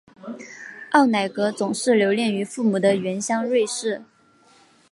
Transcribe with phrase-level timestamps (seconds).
[0.93, 4.03] 奥乃格总是留恋于父母的原乡瑞士。